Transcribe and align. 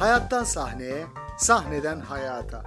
Hayattan 0.00 0.44
sahneye, 0.44 1.06
sahneden 1.38 2.00
hayata. 2.00 2.62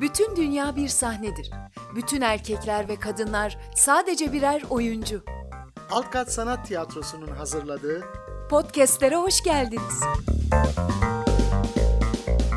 Bütün 0.00 0.36
dünya 0.36 0.76
bir 0.76 0.88
sahnedir. 0.88 1.50
Bütün 1.94 2.20
erkekler 2.20 2.88
ve 2.88 2.96
kadınlar 2.96 3.58
sadece 3.74 4.32
birer 4.32 4.62
oyuncu. 4.70 5.24
Altkat 5.90 6.32
Sanat 6.32 6.66
Tiyatrosu'nun 6.66 7.30
hazırladığı 7.30 8.04
Podcast'lere 8.50 9.16
hoş 9.16 9.42
geldiniz. 9.42 10.00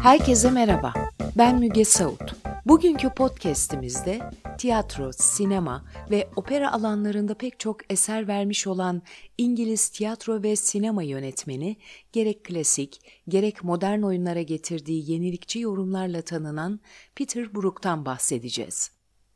Herkese 0.03 0.51
merhaba. 0.51 0.93
Ben 1.37 1.59
Müge 1.59 1.85
Saut. 1.85 2.35
Bugünkü 2.65 3.09
podcast'imizde 3.09 4.19
tiyatro, 4.57 5.11
sinema 5.13 5.85
ve 6.11 6.29
opera 6.35 6.73
alanlarında 6.73 7.33
pek 7.33 7.59
çok 7.59 7.91
eser 7.91 8.27
vermiş 8.27 8.67
olan 8.67 9.01
İngiliz 9.37 9.89
tiyatro 9.89 10.43
ve 10.43 10.55
sinema 10.55 11.03
yönetmeni 11.03 11.77
gerek 12.11 12.43
klasik 12.43 13.01
gerek 13.27 13.63
modern 13.63 14.01
oyunlara 14.01 14.41
getirdiği 14.41 15.11
yenilikçi 15.11 15.59
yorumlarla 15.59 16.21
tanınan 16.21 16.79
Peter 17.15 17.55
Brook'tan 17.55 18.05
bahsedeceğiz. 18.05 18.91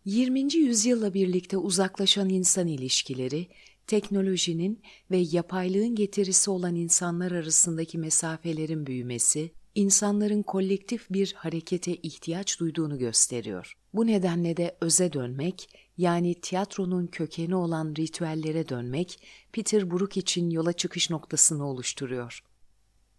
20. 0.05 0.55
yüzyılla 0.55 1.13
birlikte 1.13 1.58
uzaklaşan 1.58 2.30
insan 2.30 2.67
ilişkileri, 2.67 3.47
teknolojinin 3.88 4.81
ve 5.11 5.17
yapaylığın 5.17 5.95
getirisi 5.95 6.49
olan 6.52 6.75
insanlar 6.75 7.31
arasındaki 7.31 7.97
mesafelerin 7.97 8.86
büyümesi, 8.86 9.52
insanların 9.77 10.44
kolektif 10.44 11.09
bir 11.09 11.34
harekete 11.34 11.95
ihtiyaç 11.95 12.59
duyduğunu 12.59 12.98
gösteriyor. 12.98 13.73
Bu 13.94 14.08
nedenle 14.08 14.58
de 14.58 14.77
öze 14.81 15.13
dönmek, 15.13 15.70
yani 15.98 16.41
tiyatronun 16.41 17.08
kökeni 17.08 17.55
olan 17.55 17.94
ritüellere 17.98 18.70
dönmek, 18.70 19.20
Peter 19.52 19.91
Brook 19.91 20.17
için 20.17 20.50
yola 20.50 20.73
çıkış 20.73 21.09
noktasını 21.09 21.67
oluşturuyor. 21.67 22.44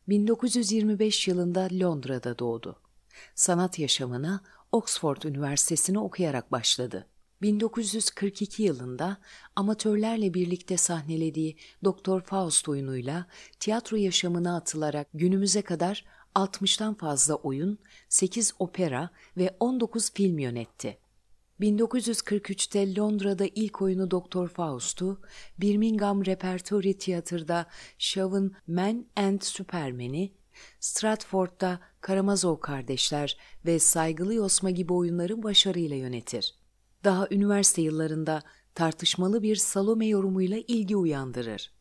1925 0.09 1.29
yılında 1.29 1.69
Londra'da 1.73 2.39
doğdu. 2.39 2.81
Sanat 3.35 3.79
yaşamına 3.79 4.41
Oxford 4.73 5.23
Üniversitesi'ni 5.23 5.99
okuyarak 5.99 6.53
başladı. 6.53 7.07
1942 7.43 8.63
yılında 8.63 9.17
amatörlerle 9.57 10.35
birlikte 10.35 10.77
sahnelediği 10.77 11.57
Doktor 11.85 12.21
Faust 12.21 12.69
oyunuyla 12.69 13.27
tiyatro 13.61 13.97
yaşamına 13.97 14.57
atılarak 14.57 15.09
günümüze 15.15 15.63
kadar 15.63 16.05
60'tan 16.35 16.95
fazla 16.95 17.35
oyun, 17.35 17.79
8 18.09 18.55
opera 18.59 19.11
ve 19.37 19.57
19 19.61 20.13
film 20.13 20.39
yönetti. 20.39 20.99
1943'te 21.61 22.97
Londra'da 22.97 23.47
ilk 23.55 23.83
oyunu 23.83 24.11
Doktor 24.11 24.49
Faust'u, 24.49 25.21
Birmingham 25.59 26.27
Repertory 26.27 26.99
Tiyatr'da 26.99 27.67
Shaw'ın 27.99 28.57
Man 28.67 29.07
and 29.17 29.41
Superman'i, 29.41 30.33
Stratford'da 30.81 31.81
Karamazov 32.01 32.61
Kardeşler 32.61 33.37
ve 33.67 33.79
Saygılı 33.79 34.35
Yosma 34.35 34.71
gibi 34.71 34.93
oyunları 34.93 35.43
başarıyla 35.43 35.97
yönetir. 35.97 36.55
Daha 37.05 37.29
üniversite 37.31 37.83
yıllarında 37.83 38.43
tartışmalı 38.75 39.43
bir 39.43 39.57
Salome 39.57 40.07
yorumuyla 40.07 40.59
ilgi 40.69 40.97
uyandırır. 40.97 41.73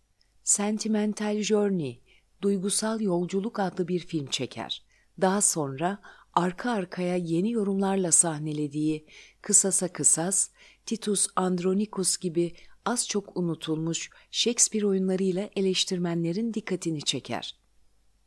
Sentimental 0.44 1.42
Journey, 1.42 2.02
Duygusal 2.42 3.02
Yolculuk 3.02 3.60
adlı 3.60 3.88
bir 3.88 4.00
film 4.00 4.26
çeker. 4.28 4.84
Daha 5.22 5.42
sonra 5.42 6.02
arka 6.34 6.72
arkaya 6.72 7.16
yeni 7.16 7.52
yorumlarla 7.52 8.12
sahnelediği 8.12 9.06
Kısasa 9.42 9.88
Kısas, 9.88 10.50
Titus 10.86 11.28
Andronicus 11.36 12.18
gibi 12.18 12.56
az 12.86 13.08
çok 13.08 13.38
unutulmuş 13.38 14.10
Shakespeare 14.32 14.86
oyunlarıyla 14.86 15.50
eleştirmenlerin 15.56 16.54
dikkatini 16.54 17.02
çeker. 17.02 17.56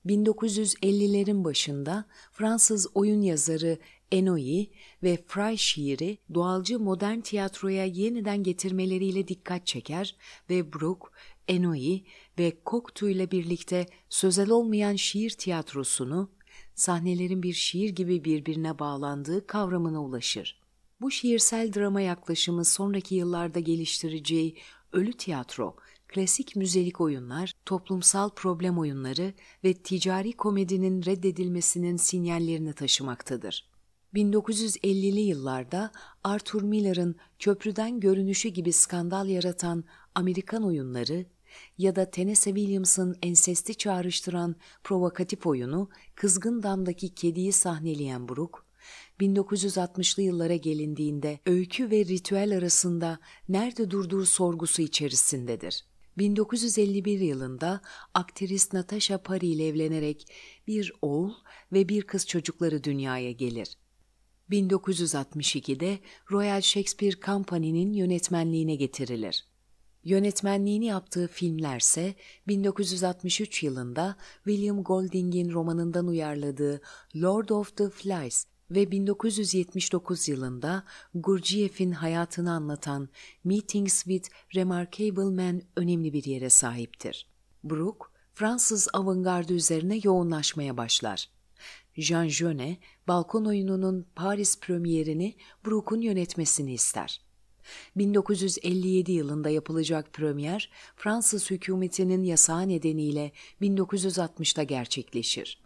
1950'lerin 0.06 1.44
başında 1.44 2.04
Fransız 2.32 2.86
oyun 2.94 3.22
yazarı 3.22 3.78
Enoyi 4.12 4.70
ve 5.02 5.18
Fry 5.26 5.58
şiiri 5.58 6.18
doğalcı 6.34 6.80
modern 6.80 7.20
tiyatroya 7.20 7.84
yeniden 7.84 8.42
getirmeleriyle 8.42 9.28
dikkat 9.28 9.66
çeker 9.66 10.16
ve 10.50 10.72
Brook, 10.72 11.12
Enoyi 11.50 12.04
ve 12.38 12.56
Cocteau 12.66 13.10
ile 13.10 13.30
birlikte 13.30 13.86
sözel 14.08 14.50
olmayan 14.50 14.96
şiir 14.96 15.30
tiyatrosunu 15.30 16.30
sahnelerin 16.74 17.42
bir 17.42 17.52
şiir 17.52 17.90
gibi 17.90 18.24
birbirine 18.24 18.78
bağlandığı 18.78 19.46
kavramına 19.46 20.02
ulaşır. 20.02 20.60
Bu 21.00 21.10
şiirsel 21.10 21.72
drama 21.72 22.00
yaklaşımı 22.00 22.64
sonraki 22.64 23.14
yıllarda 23.14 23.60
geliştireceği 23.60 24.56
ölü 24.92 25.12
tiyatro, 25.12 25.76
klasik 26.08 26.56
müzelik 26.56 27.00
oyunlar, 27.00 27.52
toplumsal 27.66 28.30
problem 28.30 28.78
oyunları 28.78 29.34
ve 29.64 29.74
ticari 29.74 30.32
komedinin 30.32 31.04
reddedilmesinin 31.04 31.96
sinyallerini 31.96 32.72
taşımaktadır. 32.72 33.70
1950'li 34.14 35.20
yıllarda 35.20 35.92
Arthur 36.24 36.62
Miller'ın 36.62 37.16
köprüden 37.38 38.00
görünüşü 38.00 38.48
gibi 38.48 38.72
skandal 38.72 39.28
yaratan 39.28 39.84
Amerikan 40.14 40.62
oyunları 40.62 41.26
ya 41.78 41.96
da 41.96 42.10
Tennessee 42.10 42.54
Williams'ın 42.54 43.16
ensesti 43.22 43.74
çağrıştıran 43.74 44.56
provokatif 44.84 45.46
oyunu 45.46 45.88
Kızgın 46.14 46.62
Dam'daki 46.62 47.14
kediyi 47.14 47.52
sahneleyen 47.52 48.28
Brook, 48.28 48.66
1960'lı 49.20 50.22
yıllara 50.22 50.56
gelindiğinde 50.56 51.38
öykü 51.46 51.90
ve 51.90 52.04
ritüel 52.04 52.56
arasında 52.56 53.18
nerede 53.48 53.90
durduğu 53.90 54.26
sorgusu 54.26 54.82
içerisindedir. 54.82 55.84
1951 56.18 57.20
yılında 57.20 57.80
aktris 58.14 58.72
Natasha 58.72 59.22
Pari 59.22 59.46
ile 59.46 59.68
evlenerek 59.68 60.26
bir 60.66 60.92
oğul 61.02 61.32
ve 61.72 61.88
bir 61.88 62.02
kız 62.02 62.26
çocukları 62.26 62.84
dünyaya 62.84 63.32
gelir. 63.32 63.76
1962'de 64.50 65.98
Royal 66.30 66.60
Shakespeare 66.60 67.20
Company'nin 67.20 67.92
yönetmenliğine 67.92 68.74
getirilir. 68.74 69.46
Yönetmenliğini 70.04 70.84
yaptığı 70.84 71.28
filmlerse 71.28 72.14
1963 72.48 73.62
yılında 73.62 74.16
William 74.44 74.82
Golding'in 74.82 75.52
romanından 75.52 76.06
uyarladığı 76.06 76.80
Lord 77.16 77.48
of 77.48 77.76
the 77.76 77.90
Flies 77.90 78.46
ve 78.70 78.90
1979 78.90 80.28
yılında 80.28 80.84
Gurdjieff'in 81.14 81.92
hayatını 81.92 82.52
anlatan 82.52 83.08
Meetings 83.44 84.04
with 84.04 84.30
Remarkable 84.54 85.30
Men 85.30 85.62
önemli 85.76 86.12
bir 86.12 86.24
yere 86.24 86.50
sahiptir. 86.50 87.26
Brook, 87.64 88.12
Fransız 88.34 88.88
avantgardı 88.92 89.52
üzerine 89.52 90.00
yoğunlaşmaya 90.04 90.76
başlar. 90.76 91.30
Jean 91.96 92.28
Genet, 92.28 92.78
balkon 93.08 93.44
oyununun 93.44 94.06
Paris 94.14 94.60
premierini 94.60 95.36
Brook'un 95.66 96.00
yönetmesini 96.00 96.72
ister. 96.72 97.29
1957 97.96 99.12
yılında 99.12 99.50
yapılacak 99.50 100.12
premier, 100.12 100.70
Fransız 100.96 101.50
hükümetinin 101.50 102.24
yasağı 102.24 102.68
nedeniyle 102.68 103.32
1960'da 103.62 104.62
gerçekleşir. 104.62 105.62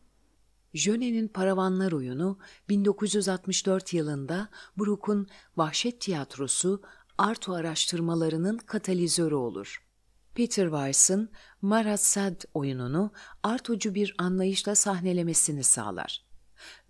Jönet'in 0.75 1.29
Paravanlar 1.29 1.93
oyunu 1.93 2.39
1964 2.69 3.93
yılında 3.93 4.49
Brook'un 4.79 5.27
Vahşet 5.57 6.01
Tiyatrosu 6.01 6.83
Arto 7.19 7.53
araştırmalarının 7.53 8.59
katalizörü 8.59 9.35
olur. 9.35 9.85
Peter 10.35 10.65
Weiss'ın 10.65 11.31
Marat 11.63 12.01
Sad 12.01 12.41
oyununu 12.55 13.13
artocu 13.43 13.95
bir 13.95 14.15
anlayışla 14.19 14.75
sahnelemesini 14.75 15.65
sağlar. 15.65 16.25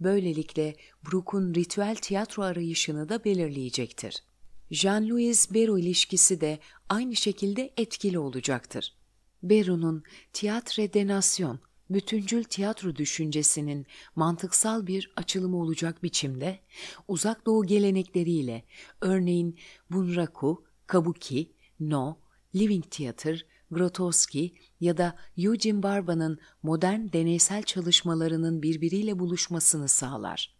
Böylelikle 0.01 0.77
Brook'un 1.07 1.55
ritüel 1.55 1.97
tiyatro 1.97 2.43
arayışını 2.43 3.09
da 3.09 3.25
belirleyecektir. 3.25 4.23
Jean-Louis 4.71 5.55
Bero 5.55 5.79
ilişkisi 5.79 6.41
de 6.41 6.59
aynı 6.89 7.17
şekilde 7.17 7.73
etkili 7.77 8.19
olacaktır. 8.19 8.95
Bero'nun 9.43 10.03
Tiyatre 10.33 10.93
de 10.93 11.07
Nation, 11.07 11.59
bütüncül 11.91 12.45
tiyatro 12.45 12.97
düşüncesinin 12.97 13.87
mantıksal 14.17 14.87
bir 14.87 15.13
açılımı 15.17 15.57
olacak 15.57 16.03
biçimde 16.03 16.61
uzak 17.09 17.47
doğu 17.47 17.67
gelenekleriyle 17.67 18.65
örneğin 19.01 19.59
Bunraku, 19.91 20.65
Kabuki, 20.87 21.53
No, 21.81 22.19
Living 22.55 22.85
Theater, 22.91 23.47
Grotowski 23.71 24.55
ya 24.81 24.97
da 24.97 25.17
Eugene 25.39 25.83
Barba'nın 25.83 26.39
modern 26.63 27.13
deneysel 27.13 27.63
çalışmalarının 27.63 28.63
birbiriyle 28.63 29.19
buluşmasını 29.19 29.89
sağlar. 29.89 30.55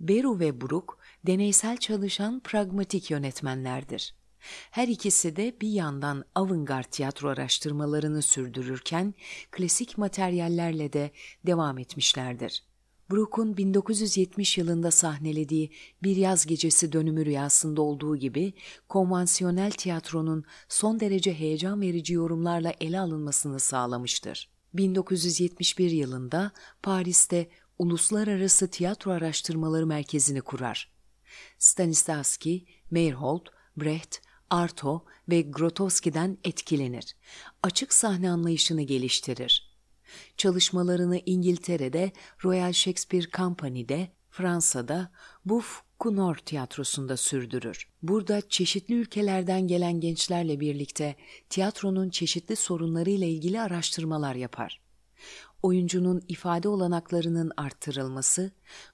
Beru 0.00 0.38
ve 0.38 0.60
Brook 0.60 0.97
deneysel 1.26 1.76
çalışan 1.76 2.40
pragmatik 2.40 3.10
yönetmenlerdir. 3.10 4.14
Her 4.70 4.88
ikisi 4.88 5.36
de 5.36 5.56
bir 5.60 5.68
yandan 5.68 6.24
avantgard 6.34 6.84
tiyatro 6.90 7.28
araştırmalarını 7.28 8.22
sürdürürken 8.22 9.14
klasik 9.50 9.98
materyallerle 9.98 10.92
de 10.92 11.10
devam 11.46 11.78
etmişlerdir. 11.78 12.62
Brooke'un 13.10 13.56
1970 13.56 14.58
yılında 14.58 14.90
sahnelediği 14.90 15.70
Bir 16.02 16.16
Yaz 16.16 16.46
Gecesi 16.46 16.92
dönümü 16.92 17.26
rüyasında 17.26 17.82
olduğu 17.82 18.16
gibi 18.16 18.52
konvansiyonel 18.88 19.70
tiyatronun 19.70 20.44
son 20.68 21.00
derece 21.00 21.34
heyecan 21.34 21.80
verici 21.80 22.14
yorumlarla 22.14 22.72
ele 22.80 23.00
alınmasını 23.00 23.60
sağlamıştır. 23.60 24.48
1971 24.74 25.90
yılında 25.90 26.52
Paris'te 26.82 27.48
Uluslararası 27.78 28.70
Tiyatro 28.70 29.10
Araştırmaları 29.10 29.86
Merkezi'ni 29.86 30.40
kurar. 30.40 30.97
Stanislavski, 31.58 32.66
Meyerhold, 32.90 33.46
Brecht, 33.76 34.16
Arto 34.50 35.04
ve 35.28 35.42
Grotowski'den 35.42 36.38
etkilenir. 36.44 37.16
Açık 37.62 37.92
sahne 37.92 38.30
anlayışını 38.30 38.82
geliştirir. 38.82 39.78
Çalışmalarını 40.36 41.20
İngiltere'de 41.26 42.12
Royal 42.44 42.72
Shakespeare 42.72 43.30
Company'de, 43.30 44.12
Fransa'da 44.30 45.12
Buff 45.44 45.82
Cunor 46.02 46.36
tiyatrosunda 46.36 47.16
sürdürür. 47.16 47.88
Burada 48.02 48.48
çeşitli 48.48 48.94
ülkelerden 48.94 49.66
gelen 49.66 50.00
gençlerle 50.00 50.60
birlikte 50.60 51.16
tiyatronun 51.50 52.10
çeşitli 52.10 52.56
sorunlarıyla 52.56 53.26
ilgili 53.26 53.60
araştırmalar 53.60 54.34
yapar 54.34 54.87
oyuncunun 55.62 56.22
ifade 56.28 56.68
olanaklarının 56.68 57.52
arttırılması, 57.56 58.50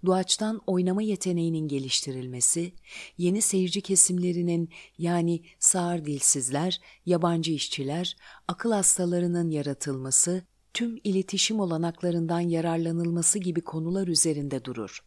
doğaçtan 0.06 0.61
oynama 0.66 1.02
yeteneğinin 1.02 1.69
geliştirilmesi, 1.69 2.72
yeni 3.19 3.43
seyirci 3.43 3.81
kesimlerinin 3.81 4.69
yani 4.99 5.43
sağır 5.58 6.05
dilsizler, 6.05 6.81
yabancı 7.06 7.52
işçiler, 7.52 8.16
akıl 8.49 8.72
hastalarının 8.72 9.50
yaratılması, 9.50 10.43
tüm 10.75 11.00
iletişim 11.05 11.61
olanaklarından 11.61 12.40
yararlanılması 12.40 13.38
gibi 13.38 13.60
konular 13.60 14.08
üzerinde 14.08 14.64
durur 14.64 15.05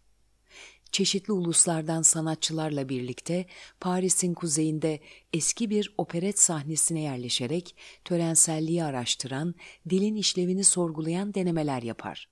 çeşitli 0.91 1.33
uluslardan 1.33 2.01
sanatçılarla 2.01 2.89
birlikte 2.89 3.45
Paris'in 3.79 4.33
kuzeyinde 4.33 4.99
eski 5.33 5.69
bir 5.69 5.93
operet 5.97 6.39
sahnesine 6.39 7.01
yerleşerek 7.01 7.75
törenselliği 8.05 8.83
araştıran, 8.83 9.55
dilin 9.89 10.15
işlevini 10.15 10.63
sorgulayan 10.63 11.33
denemeler 11.33 11.81
yapar. 11.81 12.27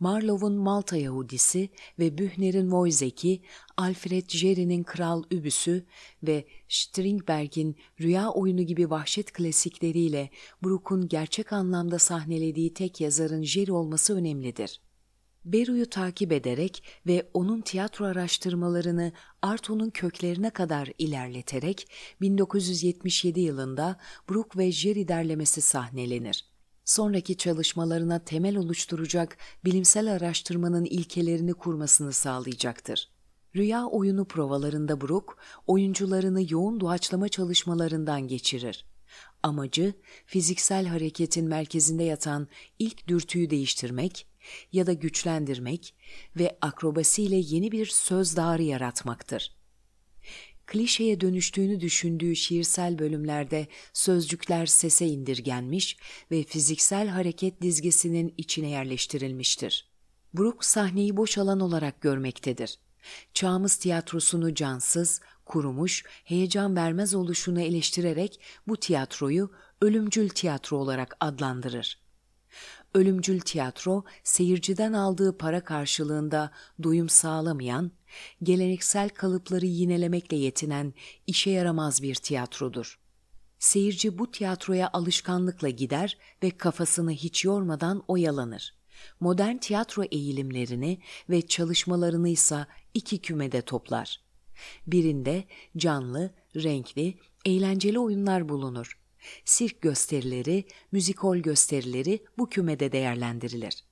Marlow'un 0.00 0.52
Malta 0.52 0.96
Yahudisi 0.96 1.68
ve 1.98 2.18
Bühner'in 2.18 2.70
Wojciech'i, 2.70 3.42
Alfred 3.76 4.30
Jerry'nin 4.30 4.82
Kral 4.82 5.22
Übüsü 5.30 5.86
ve 6.22 6.44
Strindberg'in 6.68 7.76
Rüya 8.00 8.30
Oyunu 8.30 8.62
gibi 8.62 8.90
vahşet 8.90 9.32
klasikleriyle 9.32 10.30
Brooke'un 10.64 11.08
gerçek 11.08 11.52
anlamda 11.52 11.98
sahnelediği 11.98 12.74
tek 12.74 13.00
yazarın 13.00 13.42
Jerry 13.42 13.72
olması 13.72 14.16
önemlidir. 14.16 14.80
Beru'yu 15.44 15.90
takip 15.90 16.32
ederek 16.32 16.82
ve 17.06 17.30
onun 17.34 17.60
tiyatro 17.60 18.04
araştırmalarını 18.04 19.12
Arto'nun 19.42 19.90
köklerine 19.90 20.50
kadar 20.50 20.90
ilerleterek 20.98 21.88
1977 22.20 23.40
yılında 23.40 23.96
Brook 24.30 24.58
ve 24.58 24.72
Jerry 24.72 25.08
derlemesi 25.08 25.60
sahnelenir. 25.60 26.44
Sonraki 26.84 27.36
çalışmalarına 27.36 28.18
temel 28.18 28.56
oluşturacak 28.56 29.36
bilimsel 29.64 30.12
araştırmanın 30.12 30.84
ilkelerini 30.84 31.54
kurmasını 31.54 32.12
sağlayacaktır. 32.12 33.10
Rüya 33.56 33.86
oyunu 33.86 34.24
provalarında 34.24 35.00
Brook, 35.00 35.38
oyuncularını 35.66 36.52
yoğun 36.52 36.80
doğaçlama 36.80 37.28
çalışmalarından 37.28 38.28
geçirir. 38.28 38.86
Amacı, 39.42 39.94
fiziksel 40.26 40.86
hareketin 40.86 41.48
merkezinde 41.48 42.04
yatan 42.04 42.48
ilk 42.78 43.08
dürtüyü 43.08 43.50
değiştirmek, 43.50 44.26
ya 44.72 44.86
da 44.86 44.92
güçlendirmek 44.92 45.94
ve 46.36 46.58
akrobasiyle 46.60 47.36
yeni 47.36 47.72
bir 47.72 47.86
söz 47.86 48.36
dağarı 48.36 48.62
yaratmaktır. 48.62 49.54
Klişeye 50.66 51.20
dönüştüğünü 51.20 51.80
düşündüğü 51.80 52.36
şiirsel 52.36 52.98
bölümlerde 52.98 53.66
sözcükler 53.92 54.66
sese 54.66 55.06
indirgenmiş 55.06 55.96
ve 56.30 56.42
fiziksel 56.42 57.08
hareket 57.08 57.62
dizgesinin 57.62 58.34
içine 58.36 58.68
yerleştirilmiştir. 58.68 59.88
Brook 60.34 60.64
sahneyi 60.64 61.16
boş 61.16 61.38
alan 61.38 61.60
olarak 61.60 62.00
görmektedir. 62.00 62.78
Çağımız 63.34 63.76
tiyatrosunu 63.76 64.54
cansız, 64.54 65.20
kurumuş, 65.44 66.04
heyecan 66.24 66.76
vermez 66.76 67.14
oluşunu 67.14 67.60
eleştirerek 67.60 68.40
bu 68.66 68.76
tiyatroyu 68.76 69.50
ölümcül 69.80 70.28
tiyatro 70.28 70.76
olarak 70.76 71.16
adlandırır. 71.20 72.03
Ölümcül 72.94 73.40
tiyatro, 73.40 74.04
seyirciden 74.24 74.92
aldığı 74.92 75.38
para 75.38 75.64
karşılığında 75.64 76.50
doyum 76.82 77.08
sağlamayan, 77.08 77.90
geleneksel 78.42 79.08
kalıpları 79.08 79.66
yinelemekle 79.66 80.36
yetinen 80.36 80.94
işe 81.26 81.50
yaramaz 81.50 82.02
bir 82.02 82.14
tiyatrodur. 82.14 82.98
Seyirci 83.58 84.18
bu 84.18 84.30
tiyatroya 84.30 84.90
alışkanlıkla 84.92 85.68
gider 85.68 86.18
ve 86.42 86.50
kafasını 86.50 87.10
hiç 87.12 87.44
yormadan 87.44 88.02
oyalanır. 88.08 88.74
Modern 89.20 89.56
tiyatro 89.56 90.02
eğilimlerini 90.02 90.98
ve 91.30 91.46
çalışmalarını 91.46 92.28
ise 92.28 92.66
iki 92.94 93.18
kümede 93.18 93.62
toplar. 93.62 94.20
Birinde 94.86 95.44
canlı, 95.76 96.34
renkli, 96.56 97.18
eğlenceli 97.44 97.98
oyunlar 97.98 98.48
bulunur 98.48 99.03
sirk 99.44 99.80
gösterileri, 99.80 100.64
müzikol 100.92 101.36
gösterileri 101.36 102.24
bu 102.38 102.48
kümede 102.48 102.92
değerlendirilir. 102.92 103.84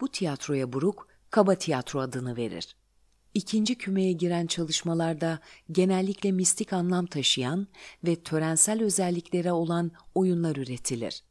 Bu 0.00 0.08
tiyatroya 0.08 0.72
Buruk, 0.72 1.08
kaba 1.30 1.54
tiyatro 1.54 2.00
adını 2.00 2.36
verir. 2.36 2.76
İkinci 3.34 3.78
kümeye 3.78 4.12
giren 4.12 4.46
çalışmalarda 4.46 5.38
genellikle 5.72 6.32
mistik 6.32 6.72
anlam 6.72 7.06
taşıyan 7.06 7.66
ve 8.04 8.22
törensel 8.22 8.82
özelliklere 8.82 9.52
olan 9.52 9.90
oyunlar 10.14 10.56
üretilir. 10.56 11.22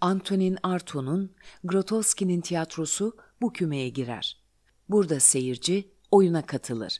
Antonin 0.00 0.58
Artaud'un 0.62 1.32
Grotowski'nin 1.64 2.40
tiyatrosu 2.40 3.16
bu 3.40 3.52
kümeye 3.52 3.88
girer. 3.88 4.40
Burada 4.88 5.20
seyirci 5.20 5.90
oyuna 6.10 6.46
katılır. 6.46 6.98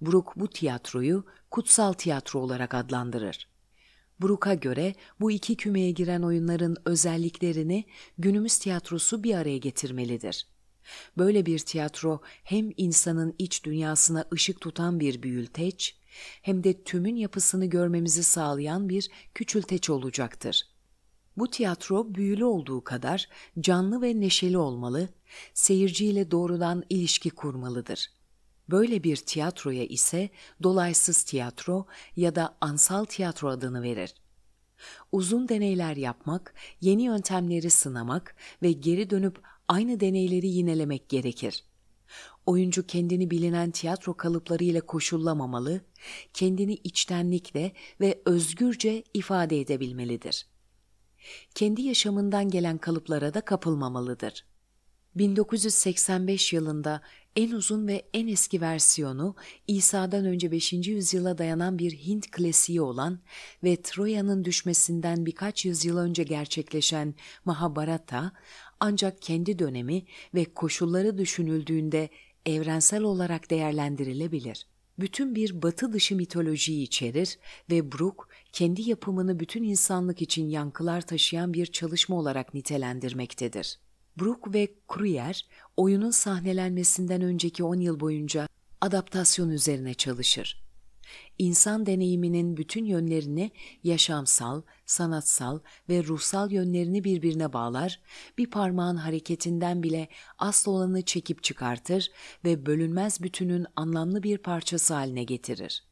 Brook 0.00 0.32
bu 0.36 0.48
tiyatroyu 0.48 1.24
kutsal 1.50 1.92
tiyatro 1.92 2.40
olarak 2.40 2.74
adlandırır. 2.74 3.48
Brook'a 4.22 4.54
göre 4.54 4.94
bu 5.20 5.30
iki 5.30 5.56
kümeye 5.56 5.90
giren 5.90 6.22
oyunların 6.22 6.76
özelliklerini 6.84 7.84
günümüz 8.18 8.58
tiyatrosu 8.58 9.22
bir 9.22 9.34
araya 9.34 9.58
getirmelidir. 9.58 10.46
Böyle 11.18 11.46
bir 11.46 11.58
tiyatro 11.58 12.20
hem 12.42 12.70
insanın 12.76 13.34
iç 13.38 13.64
dünyasına 13.64 14.24
ışık 14.32 14.60
tutan 14.60 15.00
bir 15.00 15.22
büyülteç 15.22 15.96
hem 16.42 16.64
de 16.64 16.82
tümün 16.82 17.16
yapısını 17.16 17.66
görmemizi 17.66 18.24
sağlayan 18.24 18.88
bir 18.88 19.10
küçülteç 19.34 19.90
olacaktır. 19.90 20.66
Bu 21.36 21.50
tiyatro 21.50 22.14
büyülü 22.14 22.44
olduğu 22.44 22.84
kadar 22.84 23.28
canlı 23.60 24.02
ve 24.02 24.20
neşeli 24.20 24.58
olmalı, 24.58 25.08
seyirciyle 25.54 26.30
doğrudan 26.30 26.84
ilişki 26.88 27.30
kurmalıdır. 27.30 28.19
Böyle 28.70 29.04
bir 29.04 29.16
tiyatroya 29.16 29.84
ise 29.84 30.30
dolaysız 30.62 31.22
tiyatro 31.22 31.86
ya 32.16 32.34
da 32.34 32.56
ansal 32.60 33.04
tiyatro 33.04 33.48
adını 33.48 33.82
verir. 33.82 34.14
Uzun 35.12 35.48
deneyler 35.48 35.96
yapmak, 35.96 36.54
yeni 36.80 37.02
yöntemleri 37.02 37.70
sınamak 37.70 38.36
ve 38.62 38.72
geri 38.72 39.10
dönüp 39.10 39.42
aynı 39.68 40.00
deneyleri 40.00 40.48
yinelemek 40.48 41.08
gerekir. 41.08 41.64
Oyuncu 42.46 42.86
kendini 42.86 43.30
bilinen 43.30 43.70
tiyatro 43.70 44.16
kalıplarıyla 44.16 44.80
koşullamamalı, 44.80 45.80
kendini 46.34 46.74
içtenlikle 46.74 47.72
ve 48.00 48.22
özgürce 48.24 49.04
ifade 49.14 49.60
edebilmelidir. 49.60 50.46
Kendi 51.54 51.82
yaşamından 51.82 52.48
gelen 52.48 52.78
kalıplara 52.78 53.34
da 53.34 53.40
kapılmamalıdır. 53.40 54.44
1985 55.14 56.52
yılında 56.52 57.00
en 57.36 57.50
uzun 57.50 57.88
ve 57.88 58.02
en 58.14 58.26
eski 58.26 58.60
versiyonu 58.60 59.34
İsa'dan 59.66 60.24
önce 60.24 60.52
5. 60.52 60.72
yüzyıla 60.72 61.38
dayanan 61.38 61.78
bir 61.78 61.92
Hint 61.92 62.30
klasiği 62.30 62.80
olan 62.80 63.18
ve 63.64 63.82
Troya'nın 63.82 64.44
düşmesinden 64.44 65.26
birkaç 65.26 65.64
yüzyıl 65.64 65.98
önce 65.98 66.22
gerçekleşen 66.22 67.14
Mahabharata 67.44 68.32
ancak 68.80 69.22
kendi 69.22 69.58
dönemi 69.58 70.02
ve 70.34 70.44
koşulları 70.44 71.18
düşünüldüğünde 71.18 72.08
evrensel 72.46 73.02
olarak 73.02 73.50
değerlendirilebilir. 73.50 74.66
Bütün 74.98 75.34
bir 75.34 75.62
batı 75.62 75.92
dışı 75.92 76.16
mitolojiyi 76.16 76.82
içerir 76.82 77.38
ve 77.70 77.92
Brook 77.92 78.28
kendi 78.52 78.90
yapımını 78.90 79.40
bütün 79.40 79.62
insanlık 79.62 80.22
için 80.22 80.48
yankılar 80.48 81.00
taşıyan 81.00 81.54
bir 81.54 81.66
çalışma 81.66 82.16
olarak 82.16 82.54
nitelendirmektedir. 82.54 83.78
Brook 84.16 84.54
ve 84.54 84.74
Kruyer 84.88 85.46
oyunun 85.76 86.10
sahnelenmesinden 86.10 87.22
önceki 87.22 87.64
10 87.64 87.80
yıl 87.80 88.00
boyunca 88.00 88.48
adaptasyon 88.80 89.50
üzerine 89.50 89.94
çalışır. 89.94 90.62
İnsan 91.38 91.86
deneyiminin 91.86 92.56
bütün 92.56 92.84
yönlerini 92.84 93.50
yaşamsal, 93.84 94.62
sanatsal 94.86 95.60
ve 95.88 96.04
ruhsal 96.04 96.52
yönlerini 96.52 97.04
birbirine 97.04 97.52
bağlar, 97.52 98.00
bir 98.38 98.50
parmağın 98.50 98.96
hareketinden 98.96 99.82
bile 99.82 100.08
asıl 100.38 100.72
olanı 100.72 101.02
çekip 101.02 101.42
çıkartır 101.42 102.10
ve 102.44 102.66
bölünmez 102.66 103.22
bütünün 103.22 103.66
anlamlı 103.76 104.22
bir 104.22 104.38
parçası 104.38 104.94
haline 104.94 105.24
getirir. 105.24 105.89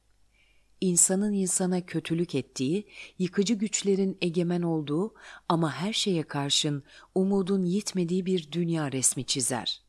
İnsanın 0.81 1.33
insana 1.33 1.87
kötülük 1.87 2.35
ettiği, 2.35 2.87
yıkıcı 3.19 3.55
güçlerin 3.55 4.19
egemen 4.23 4.63
olduğu 4.63 5.15
ama 5.49 5.73
her 5.73 5.93
şeye 5.93 6.23
karşın 6.23 6.83
umudun 7.15 7.65
yitmediği 7.65 8.27
bir 8.27 8.53
dünya 8.53 8.93
resmi 8.93 9.25
çizer.'' 9.25 9.89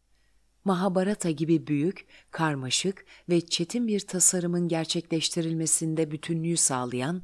Mahabharata 0.65 1.31
gibi 1.31 1.67
büyük, 1.67 2.07
karmaşık 2.31 3.05
ve 3.29 3.41
çetin 3.41 3.87
bir 3.87 3.99
tasarımın 3.99 4.67
gerçekleştirilmesinde 4.67 6.11
bütünlüğü 6.11 6.57
sağlayan 6.57 7.23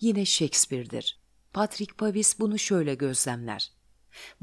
yine 0.00 0.24
Shakespeare'dir. 0.24 1.20
Patrick 1.52 1.94
Pavis 1.96 2.38
bunu 2.40 2.58
şöyle 2.58 2.94
gözlemler. 2.94 3.72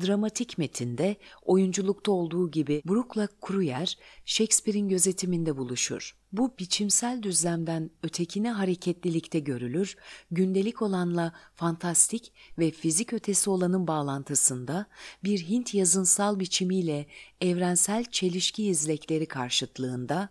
Dramatik 0.01 0.57
metinde 0.57 1.15
oyunculukta 1.41 2.11
olduğu 2.11 2.51
gibi 2.51 2.81
Brooke'la 2.85 3.27
Kruyer 3.41 3.97
Shakespeare'in 4.25 4.89
gözetiminde 4.89 5.57
buluşur. 5.57 6.17
Bu 6.31 6.53
biçimsel 6.59 7.23
düzlemden 7.23 7.89
ötekine 8.03 8.51
hareketlilikte 8.51 9.39
görülür, 9.39 9.97
gündelik 10.31 10.81
olanla 10.81 11.33
fantastik 11.55 12.33
ve 12.59 12.71
fizik 12.71 13.13
ötesi 13.13 13.49
olanın 13.49 13.87
bağlantısında 13.87 14.85
bir 15.23 15.39
Hint 15.39 15.73
yazınsal 15.73 16.39
biçimiyle 16.39 17.07
evrensel 17.41 18.05
çelişki 18.05 18.63
izlekleri 18.65 19.25
karşıtlığında 19.25 20.29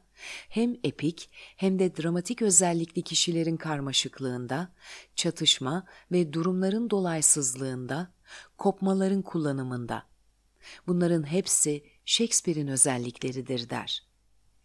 hem 0.49 0.77
epik 0.85 1.31
hem 1.57 1.79
de 1.79 1.97
dramatik 1.97 2.43
özellikli 2.43 3.03
kişilerin 3.03 3.57
karmaşıklığında, 3.57 4.73
çatışma 5.17 5.87
ve 6.13 6.33
durumların 6.33 6.91
dolaysızlığında, 6.91 8.13
kopmaların 8.59 9.23
kullanımında. 9.23 10.03
Bunların 10.87 11.23
hepsi 11.23 11.85
Shakespeare'in 12.05 12.69
özellikleridir 12.69 13.71
der. 13.71 14.11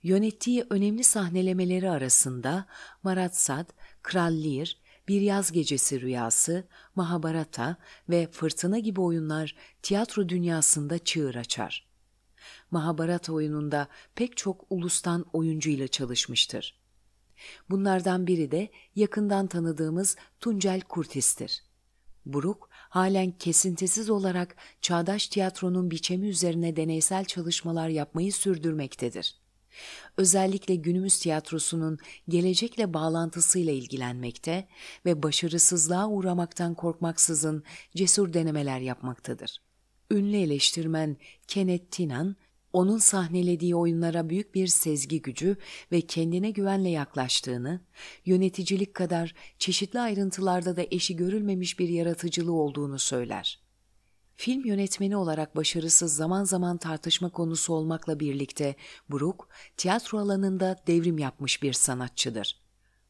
Yönettiği 0.04 0.66
önemli 0.70 1.04
sahnelemeleri 1.04 1.90
arasında 1.90 2.66
Maratsad, 3.04 3.70
Kral 4.02 4.44
Lear, 4.44 4.78
Bir 5.08 5.22
Yaz 5.22 5.52
Gecesi 5.52 6.02
Rüyası, 6.02 6.68
Mahabharata 6.96 7.78
ve 8.10 8.28
Fırtına 8.32 8.80
gibi 8.80 9.02
oyunlar 9.02 9.56
tiyatro 9.82 10.30
dünyasında 10.30 10.98
çığır 10.98 11.36
açar. 11.36 11.88
Mahabharata 12.72 13.34
oyununda 13.34 13.88
pek 14.16 14.38
çok 14.38 14.66
ulustan 14.70 15.26
oyuncuyla 15.34 15.88
çalışmıştır. 15.88 16.82
Bunlardan 17.70 18.28
biri 18.28 18.52
de 18.52 18.72
yakından 18.96 19.48
tanıdığımız 19.48 20.16
Tuncel 20.40 20.82
Kurtis'tir. 20.82 21.64
Buruk, 22.26 22.70
halen 22.96 23.32
kesintisiz 23.32 24.10
olarak 24.10 24.56
çağdaş 24.82 25.28
tiyatronun 25.28 25.92
biçemi 25.92 26.28
üzerine 26.28 26.76
deneysel 26.76 27.26
çalışmalar 27.26 27.90
yapmayı 27.90 28.34
sürdürmektedir. 28.34 29.36
Özellikle 30.18 30.76
günümüz 30.76 31.20
tiyatrosunun 31.20 31.98
gelecekle 32.30 32.94
bağlantısıyla 32.94 33.74
ilgilenmekte 33.74 34.68
ve 35.06 35.24
başarısızlığa 35.24 36.10
uğramaktan 36.10 36.74
korkmaksızın 36.74 37.64
cesur 37.96 38.34
denemeler 38.34 38.80
yapmaktadır. 38.80 39.58
Ünlü 40.12 40.38
eleştirmen 40.38 41.18
Kenneth 41.48 41.92
Tinan, 41.92 42.36
onun 42.76 42.98
sahnelediği 42.98 43.76
oyunlara 43.76 44.30
büyük 44.30 44.56
bir 44.56 44.68
sezgi 44.68 45.22
gücü 45.22 45.58
ve 45.92 46.02
kendine 46.02 46.52
güvenle 46.52 46.90
yaklaştığını, 46.90 47.82
yöneticilik 48.26 48.94
kadar 48.94 49.36
çeşitli 49.60 50.00
ayrıntılarda 50.00 50.78
da 50.78 50.82
eşi 50.92 51.16
görülmemiş 51.16 51.80
bir 51.80 51.90
yaratıcılığı 51.90 52.54
olduğunu 52.54 53.00
söyler. 53.00 53.60
Film 54.36 54.66
yönetmeni 54.66 55.18
olarak 55.18 55.56
başarısız 55.56 56.16
zaman 56.16 56.44
zaman 56.44 56.78
tartışma 56.78 57.30
konusu 57.30 57.74
olmakla 57.74 58.20
birlikte 58.20 58.76
Brook, 59.10 59.50
tiyatro 59.78 60.20
alanında 60.20 60.76
devrim 60.88 61.18
yapmış 61.18 61.64
bir 61.64 61.74
sanatçıdır. 61.74 62.65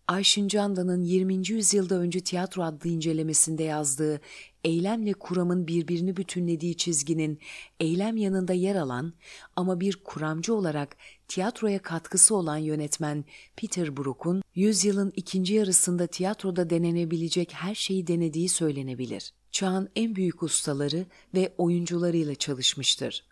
Ayşin 0.08 0.48
Candan'ın 0.48 1.04
20. 1.04 1.50
yüzyılda 1.50 1.96
önce 1.96 2.20
tiyatro 2.20 2.64
adlı 2.64 2.90
incelemesinde 2.90 3.64
yazdığı 3.64 4.22
eylemle 4.64 5.14
kuramın 5.14 5.68
birbirini 5.68 6.18
bütünlediği 6.18 6.78
çizginin 6.78 7.40
eylem 7.80 8.18
yanında 8.18 8.54
yer 8.54 8.76
alan 8.76 9.14
ama 9.56 9.80
bir 9.80 9.96
kuramcı 10.04 10.54
olarak 10.54 10.98
tiyatroya 11.28 11.82
katkısı 11.82 12.36
olan 12.36 12.58
yönetmen 12.58 13.26
Peter 13.56 13.98
Brook'un 13.98 14.42
yüzyılın 14.56 15.14
ikinci 15.16 15.54
yarısında 15.54 16.08
tiyatroda 16.08 16.70
denenebilecek 16.70 17.54
her 17.54 17.76
şeyi 17.76 18.08
denediği 18.08 18.50
söylenebilir. 18.50 19.34
Çağın 19.52 19.90
en 19.96 20.16
büyük 20.16 20.44
ustaları 20.44 21.06
ve 21.34 21.54
oyuncularıyla 21.58 22.36
çalışmıştır. 22.36 23.24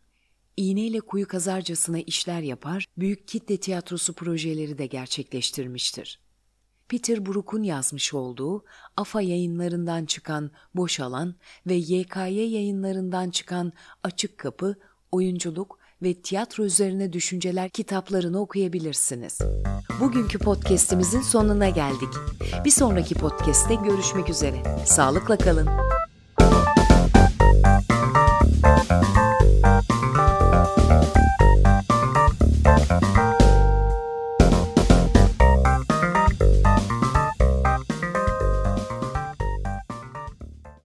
İğneyle 0.58 1.00
kuyu 1.00 1.28
kazarcasına 1.28 2.00
işler 2.00 2.42
yapar, 2.42 2.86
büyük 2.98 3.28
kitle 3.28 3.58
tiyatrosu 3.58 4.14
projeleri 4.14 4.78
de 4.78 4.86
gerçekleştirmiştir. 4.86 6.20
Peter 6.94 7.26
Brook'un 7.26 7.64
yazmış 7.64 8.14
olduğu 8.14 8.64
AFA 8.98 9.22
yayınlarından 9.22 10.06
çıkan 10.06 10.52
Boş 10.76 11.00
Alan 11.00 11.36
ve 11.68 11.74
YKY 11.74 12.54
yayınlarından 12.54 13.30
çıkan 13.30 13.74
Açık 14.04 14.38
Kapı, 14.38 14.76
Oyunculuk 15.12 15.80
ve 16.04 16.14
Tiyatro 16.14 16.64
Üzerine 16.64 17.14
Düşünceler 17.14 17.70
kitaplarını 17.70 18.40
okuyabilirsiniz. 18.40 19.40
Bugünkü 20.00 20.40
podcast'imizin 20.40 21.22
sonuna 21.22 21.70
geldik. 21.70 22.10
Bir 22.66 22.72
sonraki 22.72 23.16
podcast'te 23.16 23.76
görüşmek 23.76 24.30
üzere. 24.30 24.86
Sağlıkla 24.86 25.38
kalın. 25.38 25.68